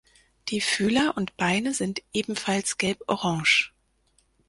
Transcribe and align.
Die 0.49 0.61
Fühler 0.61 1.15
und 1.15 1.37
Beine 1.37 1.75
sind 1.75 2.01
ebenfalls 2.11 2.79
gelborange. 2.79 3.69